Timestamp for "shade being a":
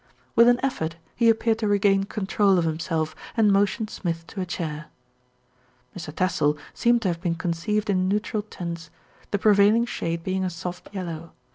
9.85-10.49